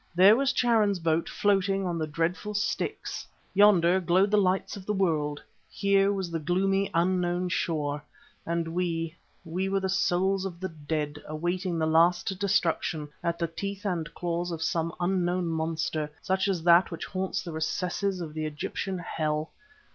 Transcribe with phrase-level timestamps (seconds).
[0.15, 3.27] There was Charon's boat floating on the dreadful Styx.
[3.53, 8.01] Yonder glowed the lights of the world, here was the gloomy, unknown shore.
[8.43, 13.45] And we, we were the souls of the dead awaiting the last destruction at the
[13.45, 18.33] teeth and claws of some unknown monster, such as that which haunts the recesses of
[18.33, 19.51] the Egyptian hell.